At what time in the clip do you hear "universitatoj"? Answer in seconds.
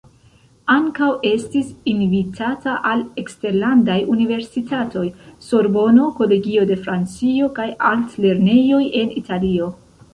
4.15-5.05